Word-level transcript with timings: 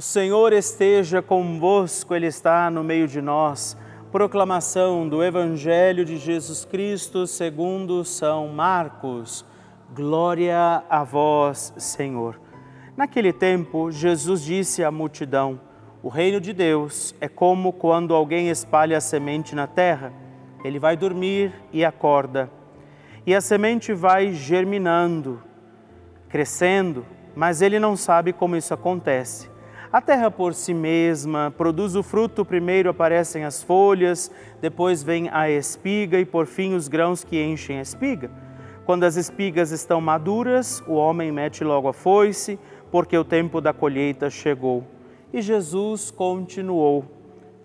O 0.00 0.02
Senhor 0.02 0.54
esteja 0.54 1.20
convosco, 1.20 2.14
Ele 2.14 2.26
está 2.26 2.70
no 2.70 2.82
meio 2.82 3.06
de 3.06 3.20
nós. 3.20 3.76
Proclamação 4.10 5.06
do 5.06 5.22
Evangelho 5.22 6.06
de 6.06 6.16
Jesus 6.16 6.64
Cristo 6.64 7.26
segundo 7.26 8.02
São 8.02 8.48
Marcos. 8.48 9.44
Glória 9.94 10.82
a 10.88 11.04
vós, 11.04 11.74
Senhor. 11.76 12.40
Naquele 12.96 13.30
tempo, 13.30 13.90
Jesus 13.90 14.42
disse 14.42 14.82
à 14.82 14.90
multidão: 14.90 15.60
O 16.02 16.08
reino 16.08 16.40
de 16.40 16.54
Deus 16.54 17.14
é 17.20 17.28
como 17.28 17.70
quando 17.70 18.14
alguém 18.14 18.48
espalha 18.48 18.96
a 18.96 19.02
semente 19.02 19.54
na 19.54 19.66
terra. 19.66 20.14
Ele 20.64 20.78
vai 20.78 20.96
dormir 20.96 21.52
e 21.74 21.84
acorda 21.84 22.50
e 23.26 23.34
a 23.34 23.40
semente 23.42 23.92
vai 23.92 24.32
germinando, 24.32 25.42
crescendo, 26.30 27.04
mas 27.36 27.60
ele 27.60 27.78
não 27.78 27.98
sabe 27.98 28.32
como 28.32 28.56
isso 28.56 28.72
acontece. 28.72 29.49
A 29.92 30.00
terra 30.00 30.30
por 30.30 30.54
si 30.54 30.72
mesma 30.72 31.52
produz 31.58 31.96
o 31.96 32.02
fruto, 32.04 32.44
primeiro 32.44 32.88
aparecem 32.88 33.44
as 33.44 33.60
folhas, 33.60 34.30
depois 34.60 35.02
vem 35.02 35.28
a 35.32 35.50
espiga 35.50 36.16
e 36.20 36.24
por 36.24 36.46
fim 36.46 36.74
os 36.74 36.86
grãos 36.86 37.24
que 37.24 37.42
enchem 37.42 37.80
a 37.80 37.82
espiga. 37.82 38.30
Quando 38.86 39.02
as 39.02 39.16
espigas 39.16 39.72
estão 39.72 40.00
maduras, 40.00 40.80
o 40.86 40.92
homem 40.92 41.32
mete 41.32 41.64
logo 41.64 41.88
a 41.88 41.92
foice, 41.92 42.56
porque 42.92 43.18
o 43.18 43.24
tempo 43.24 43.60
da 43.60 43.72
colheita 43.72 44.30
chegou. 44.30 44.84
E 45.32 45.42
Jesus 45.42 46.12
continuou: 46.12 47.04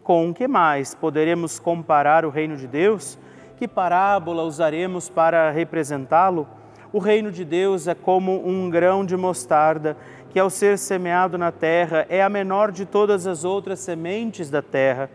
Com 0.03 0.33
que 0.33 0.47
mais 0.47 0.95
poderemos 0.95 1.59
comparar 1.59 2.25
o 2.25 2.31
reino 2.31 2.57
de 2.57 2.65
Deus? 2.65 3.19
Que 3.55 3.67
parábola 3.67 4.41
usaremos 4.41 5.09
para 5.09 5.51
representá-lo? 5.51 6.47
O 6.91 6.97
reino 6.97 7.31
de 7.31 7.43
Deus 7.43 7.87
é 7.87 7.93
como 7.93 8.47
um 8.47 8.69
grão 8.69 9.05
de 9.05 9.17
mostarda 9.17 9.97
que, 10.35 10.39
ao 10.41 10.49
ser 10.49 10.77
semeado 10.77 11.37
na 11.37 11.49
terra, 11.49 12.05
é 12.09 12.21
a 12.21 12.27
menor 12.27 12.69
de 12.69 12.85
todas 12.85 13.25
as 13.25 13.45
outras 13.45 13.79
sementes 13.79 14.49
da 14.49 14.61
terra. 14.61 15.09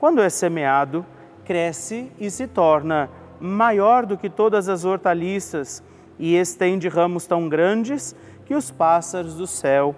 Quando 0.00 0.20
é 0.20 0.28
semeado, 0.28 1.06
cresce 1.44 2.10
e 2.18 2.28
se 2.28 2.48
torna 2.48 3.08
maior 3.38 4.04
do 4.04 4.18
que 4.18 4.28
todas 4.28 4.68
as 4.68 4.84
hortaliças 4.84 5.80
e 6.18 6.34
estende 6.34 6.88
ramos 6.88 7.24
tão 7.24 7.48
grandes 7.48 8.16
que 8.46 8.52
os 8.52 8.68
pássaros 8.72 9.36
do 9.36 9.46
céu 9.46 9.94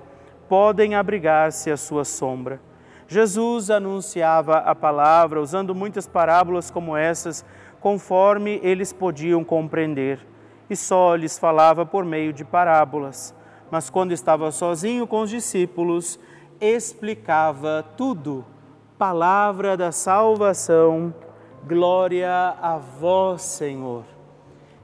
podem 0.47 0.95
abrigar-se 0.95 1.71
à 1.71 1.77
sua 1.79 2.05
sombra. 2.05 2.61
Jesus 3.09 3.71
anunciava 3.71 4.59
a 4.59 4.75
palavra 4.75 5.41
usando 5.41 5.75
muitas 5.75 6.07
parábolas 6.07 6.71
como 6.71 6.95
essas 6.95 7.43
conforme 7.81 8.61
eles 8.63 8.93
podiam 8.93 9.43
compreender. 9.43 10.21
e 10.69 10.77
só 10.77 11.15
lhes 11.15 11.39
falava 11.39 11.87
por 11.87 12.05
meio 12.05 12.31
de 12.31 12.45
parábolas. 12.45 13.35
Mas 13.71 13.91
quando 13.91 14.13
estava 14.13 14.51
sozinho 14.51 15.07
com 15.07 15.23
os 15.23 15.31
discípulos, 15.31 16.19
explicava 16.61 17.85
tudo. 17.97 18.45
Palavra 18.99 19.77
da 19.77 19.93
salvação, 19.93 21.13
glória 21.67 22.57
a 22.63 22.79
vós, 22.79 23.43
Senhor. 23.43 24.05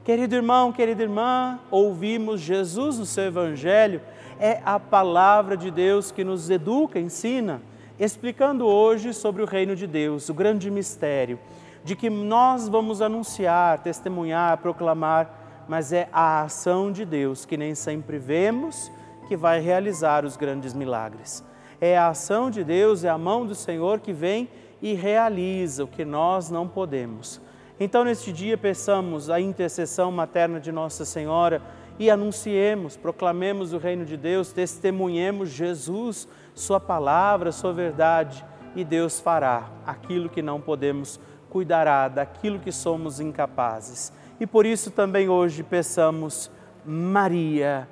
Querido 0.03 0.35
irmão, 0.35 0.71
querida 0.71 1.01
irmã, 1.01 1.59
ouvimos 1.71 2.41
Jesus 2.41 2.99
no 2.99 3.05
seu 3.05 3.23
Evangelho, 3.23 4.01
é 4.37 4.61
a 4.65 4.77
palavra 4.77 5.55
de 5.55 5.71
Deus 5.71 6.11
que 6.11 6.25
nos 6.25 6.49
educa, 6.49 6.99
ensina, 6.99 7.61
explicando 7.97 8.65
hoje 8.65 9.13
sobre 9.13 9.41
o 9.41 9.45
reino 9.45 9.75
de 9.75 9.87
Deus, 9.87 10.27
o 10.27 10.33
grande 10.33 10.69
mistério, 10.69 11.39
de 11.85 11.95
que 11.95 12.09
nós 12.09 12.67
vamos 12.67 13.01
anunciar, 13.01 13.79
testemunhar, 13.79 14.57
proclamar, 14.57 15.42
mas 15.67 15.93
é 15.93 16.07
a 16.11 16.41
ação 16.41 16.91
de 16.91 17.05
Deus 17.05 17.45
que 17.45 17.57
nem 17.57 17.75
sempre 17.75 18.17
vemos 18.17 18.91
que 19.27 19.37
vai 19.37 19.59
realizar 19.59 20.25
os 20.25 20.35
grandes 20.35 20.73
milagres. 20.73 21.43
É 21.79 21.97
a 21.97 22.09
ação 22.09 22.49
de 22.49 22.63
Deus, 22.63 23.03
é 23.03 23.09
a 23.09 23.17
mão 23.17 23.45
do 23.45 23.55
Senhor 23.55 23.99
que 23.99 24.13
vem 24.13 24.49
e 24.81 24.93
realiza 24.93 25.83
o 25.83 25.87
que 25.87 26.05
nós 26.05 26.49
não 26.49 26.67
podemos. 26.67 27.41
Então, 27.79 28.03
neste 28.03 28.31
dia, 28.31 28.57
peçamos 28.57 29.29
a 29.29 29.39
intercessão 29.39 30.11
materna 30.11 30.59
de 30.59 30.71
Nossa 30.71 31.05
Senhora 31.05 31.61
e 31.97 32.09
anunciemos, 32.09 32.95
proclamemos 32.97 33.73
o 33.73 33.77
reino 33.77 34.05
de 34.05 34.17
Deus, 34.17 34.51
testemunhemos 34.51 35.49
Jesus, 35.49 36.27
Sua 36.53 36.79
palavra, 36.79 37.51
Sua 37.51 37.73
verdade, 37.73 38.43
e 38.75 38.83
Deus 38.83 39.19
fará 39.19 39.69
aquilo 39.85 40.29
que 40.29 40.41
não 40.41 40.59
podemos, 40.59 41.19
cuidará 41.49 42.07
daquilo 42.07 42.59
que 42.59 42.71
somos 42.71 43.19
incapazes. 43.19 44.11
E 44.43 44.45
por 44.45 44.65
isso 44.65 44.91
também 44.91 45.29
hoje 45.29 45.63
peçamos, 45.63 46.51
Maria, 46.85 47.87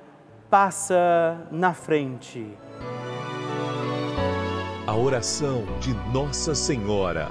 passa 0.50 1.48
na 1.50 1.74
frente. 1.74 2.46
A 4.86 4.94
oração 4.94 5.64
de 5.80 5.94
Nossa 6.14 6.54
Senhora. 6.54 7.30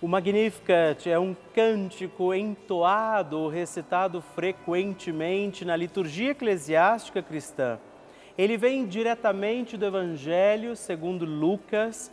O 0.00 0.06
Magnificat 0.06 1.10
é 1.10 1.18
um 1.18 1.34
cântico 1.52 2.32
entoado 2.32 3.40
ou 3.40 3.48
recitado 3.48 4.22
frequentemente 4.22 5.64
na 5.64 5.74
liturgia 5.74 6.30
eclesiástica 6.30 7.20
cristã. 7.20 7.80
Ele 8.38 8.56
vem 8.56 8.86
diretamente 8.86 9.76
do 9.76 9.86
Evangelho 9.86 10.76
segundo 10.76 11.24
Lucas, 11.24 12.12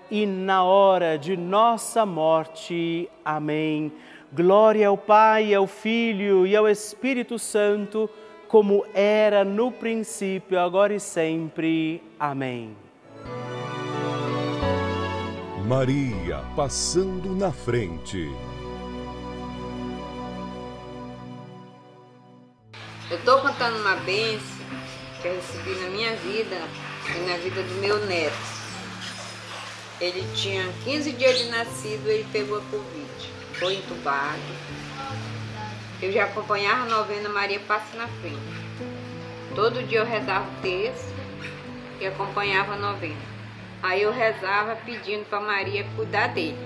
na 0.11 0.63
hora 0.63 1.17
de 1.17 1.37
nossa 1.37 2.05
morte. 2.05 3.09
Amém. 3.23 3.91
Glória 4.33 4.87
ao 4.89 4.97
Pai, 4.97 5.53
ao 5.53 5.65
Filho 5.65 6.45
e 6.45 6.55
ao 6.55 6.67
Espírito 6.67 7.39
Santo, 7.39 8.09
como 8.47 8.85
era 8.93 9.45
no 9.45 9.71
princípio, 9.71 10.59
agora 10.59 10.93
e 10.93 10.99
sempre. 10.99 12.03
Amém. 12.19 12.75
Maria 15.65 16.43
passando 16.55 17.33
na 17.33 17.51
frente. 17.51 18.29
Eu 23.09 23.17
estou 23.17 23.39
contando 23.39 23.79
uma 23.79 23.95
bênção 23.97 24.65
que 25.21 25.27
eu 25.27 25.35
recebi 25.35 25.71
na 25.81 25.89
minha 25.89 26.15
vida 26.17 26.57
e 27.15 27.29
na 27.29 27.37
vida 27.37 27.63
do 27.63 27.73
meu 27.75 28.05
neto. 28.05 28.60
Ele 30.01 30.27
tinha 30.33 30.67
15 30.83 31.11
dias 31.11 31.37
de 31.37 31.49
nascido 31.51 32.09
e 32.09 32.25
pegou 32.31 32.57
a 32.57 32.61
Covid. 32.61 33.33
Foi 33.53 33.75
entubado. 33.75 34.41
Eu 36.01 36.11
já 36.11 36.23
acompanhava 36.23 36.85
a 36.85 36.85
novena 36.87 37.29
Maria 37.29 37.59
Passa 37.59 37.95
na 37.95 38.07
Frente. 38.07 38.41
Todo 39.53 39.83
dia 39.83 39.99
eu 39.99 40.05
rezava 40.05 40.49
o 40.49 40.61
texto 40.63 41.13
e 41.99 42.07
acompanhava 42.07 42.73
a 42.73 42.77
novena. 42.77 43.21
Aí 43.83 44.01
eu 44.01 44.11
rezava 44.11 44.75
pedindo 44.75 45.23
para 45.29 45.39
Maria 45.39 45.85
cuidar 45.95 46.29
dele, 46.29 46.57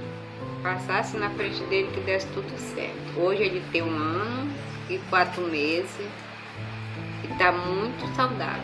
passasse 0.63 1.17
na 1.17 1.29
frente 1.31 1.61
dele 1.65 1.91
que 1.93 1.99
desse 1.99 2.27
tudo 2.27 2.57
certo. 2.73 3.19
Hoje 3.19 3.43
ele 3.43 3.61
tem 3.69 3.81
um 3.81 3.97
ano 3.97 4.49
e 4.89 4.97
quatro 5.09 5.41
meses 5.41 6.07
está 7.25 7.51
muito 7.51 8.07
saudável. 8.15 8.63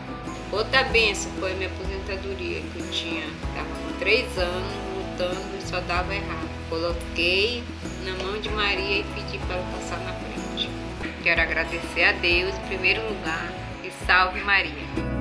Outra 0.51 0.84
benção 0.86 1.32
foi 1.39 1.53
a 1.53 1.56
minha 1.56 1.70
aposentadoria, 1.70 2.62
que 2.62 2.80
eu 2.80 2.91
tinha, 2.91 3.25
estava 3.25 3.70
com 3.70 4.00
três 4.00 4.38
anos 4.38 4.74
lutando 4.98 5.58
e 5.58 5.62
só 5.62 5.80
dava 5.82 6.13
errado. 6.13 6.50
Coloquei 6.70 7.63
na 8.03 8.24
mão 8.24 8.39
de 8.39 8.50
Maria 8.50 9.00
e 9.00 9.03
pedi 9.15 9.38
para 9.39 9.56
ela 9.56 9.65
passar 9.72 10.00
na 10.00 10.13
frente. 10.13 10.70
Quero 11.24 11.41
agradecer 11.41 12.03
a 12.03 12.12
Deus 12.13 12.56
em 12.56 12.68
primeiro 12.68 13.01
lugar 13.08 13.48
e 13.84 13.91
salve 14.06 14.41
Maria. 14.41 15.21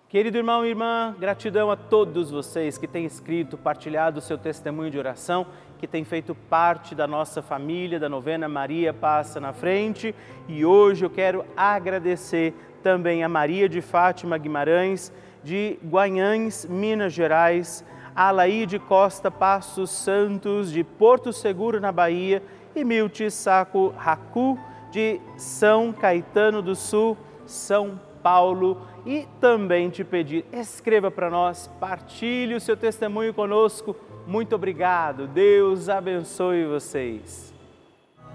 Querido 0.10 0.38
irmão 0.38 0.66
e 0.66 0.70
irmã, 0.70 1.16
gratidão 1.20 1.70
a 1.70 1.76
todos 1.76 2.32
vocês 2.32 2.80
que 2.80 2.88
têm 2.88 3.06
escrito, 3.06 3.56
partilhado 3.56 4.18
o 4.18 4.22
seu 4.24 4.40
testemunho 4.40 4.90
de 4.90 4.98
oração, 4.98 5.46
que 5.78 5.86
têm 5.86 6.04
feito 6.04 6.34
parte 6.34 6.96
da 6.96 7.06
nossa 7.06 7.44
família, 7.44 8.00
da 8.00 8.10
novena 8.10 8.50
Maria 8.50 8.92
Passa 8.92 9.40
na 9.40 9.54
Frente. 9.54 10.16
E 10.48 10.66
hoje 10.66 11.06
eu 11.06 11.12
quero 11.12 11.46
agradecer 11.56 12.56
também 12.82 13.24
a 13.24 13.30
Maria 13.30 13.70
de 13.70 13.82
Fátima 13.82 14.36
Guimarães, 14.40 15.14
de 15.44 15.78
Guanhães, 15.86 16.66
Minas 16.66 17.14
Gerais, 17.14 17.86
Alaide 18.16 18.80
Costa 18.80 19.30
Passos 19.30 19.92
Santos, 19.92 20.72
de 20.72 20.84
Porto 20.84 21.32
Seguro, 21.32 21.80
na 21.80 21.92
Bahia, 21.92 22.42
e 22.76 22.84
Milti 22.84 23.30
Saco 23.30 23.94
Racu, 23.96 24.58
de 24.90 25.22
São 25.38 25.94
Caetano 25.94 26.64
do 26.64 26.74
Sul, 26.76 27.16
São 27.46 28.00
Paulo. 28.24 28.89
E 29.06 29.28
também 29.40 29.90
te 29.90 30.04
pedir, 30.04 30.46
escreva 30.52 31.10
para 31.10 31.30
nós, 31.30 31.70
partilhe 31.80 32.56
o 32.56 32.62
seu 32.62 32.76
testemunho 32.76 33.34
conosco. 33.34 33.96
Muito 34.28 34.56
obrigado, 34.56 35.28
Deus 35.28 35.90
abençoe 35.90 36.66
vocês. 36.66 37.54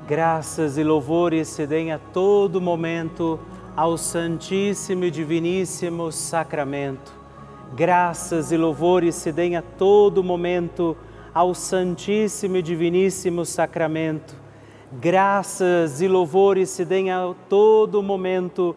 Graças 0.06 0.76
e 0.78 0.84
louvores 0.84 1.48
se 1.48 1.66
deem 1.66 1.92
a 1.92 1.98
todo 1.98 2.60
momento 2.60 3.38
ao 3.76 3.96
Santíssimo 3.96 5.04
e 5.04 5.10
Diviníssimo 5.10 6.10
Sacramento 6.10 7.24
Graças 7.72 8.52
e 8.52 8.56
louvores 8.56 9.16
se 9.16 9.32
deem 9.32 9.56
a 9.56 9.62
todo 9.62 10.22
momento 10.22 10.96
ao 11.34 11.52
Santíssimo 11.54 12.58
e 12.58 12.62
Diviníssimo 12.62 13.44
Sacramento. 13.44 14.36
Graças 14.92 16.00
e 16.00 16.06
louvores 16.06 16.70
se 16.70 16.84
deem 16.84 17.10
a 17.10 17.34
todo 17.48 18.00
momento 18.00 18.76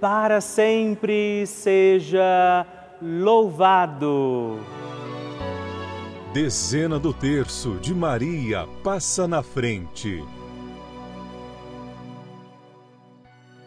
para 0.00 0.40
sempre 0.40 1.46
seja 1.46 2.66
louvado. 3.02 4.58
Dezena 6.32 6.98
do 6.98 7.12
terço 7.12 7.74
de 7.74 7.94
Maria 7.94 8.66
passa 8.82 9.28
na 9.28 9.42
frente. 9.42 10.24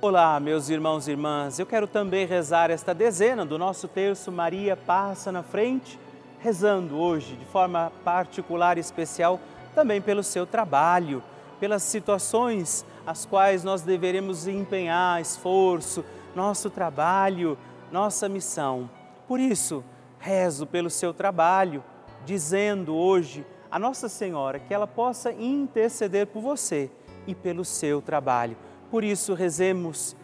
Olá, 0.01 0.39
meus 0.39 0.69
irmãos 0.69 1.07
e 1.07 1.11
irmãs. 1.11 1.59
Eu 1.59 1.67
quero 1.67 1.85
também 1.85 2.25
rezar 2.25 2.71
esta 2.71 2.95
dezena 2.95 3.45
do 3.45 3.59
nosso 3.59 3.87
terço 3.87 4.31
Maria 4.31 4.75
passa 4.75 5.31
na 5.31 5.43
frente, 5.43 5.99
rezando 6.39 6.97
hoje 6.97 7.35
de 7.35 7.45
forma 7.45 7.91
particular 8.03 8.77
e 8.77 8.81
especial 8.81 9.39
também 9.75 10.01
pelo 10.01 10.23
seu 10.23 10.47
trabalho, 10.47 11.21
pelas 11.59 11.83
situações 11.83 12.83
as 13.05 13.25
quais 13.25 13.63
nós 13.63 13.81
deveremos 13.81 14.47
empenhar 14.47 15.21
esforço, 15.21 16.03
nosso 16.35 16.69
trabalho, 16.69 17.57
nossa 17.91 18.27
missão. 18.27 18.89
Por 19.27 19.39
isso, 19.39 19.83
rezo 20.19 20.65
pelo 20.65 20.89
seu 20.89 21.13
trabalho, 21.13 21.83
dizendo 22.25 22.95
hoje 22.95 23.45
a 23.69 23.77
Nossa 23.77 24.07
Senhora 24.07 24.59
que 24.59 24.73
ela 24.73 24.87
possa 24.87 25.31
interceder 25.31 26.27
por 26.27 26.41
você 26.41 26.89
e 27.27 27.33
pelo 27.35 27.65
seu 27.65 28.01
trabalho. 28.01 28.57
Por 28.89 29.03
isso, 29.03 29.33
rezemos, 29.33 30.15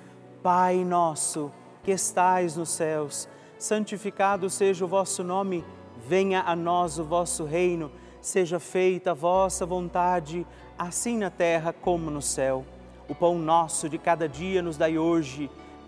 Pai 0.41 0.85
nosso 0.85 1.51
que 1.83 1.91
estais 1.91 2.55
nos 2.55 2.69
céus, 2.69 3.27
santificado 3.57 4.49
seja 4.49 4.85
o 4.85 4.87
vosso 4.87 5.23
nome, 5.23 5.65
venha 6.07 6.41
a 6.45 6.55
nós 6.55 6.97
o 6.97 7.03
vosso 7.03 7.43
reino, 7.43 7.91
seja 8.21 8.59
feita 8.59 9.11
a 9.11 9.13
vossa 9.13 9.65
vontade, 9.65 10.47
assim 10.77 11.17
na 11.17 11.29
terra 11.29 11.73
como 11.73 12.09
no 12.09 12.21
céu. 12.21 12.65
O 13.09 13.15
pão 13.15 13.37
nosso 13.37 13.89
de 13.89 13.97
cada 13.97 14.29
dia 14.29 14.61
nos 14.61 14.77
dai 14.77 14.97
hoje 14.97 15.49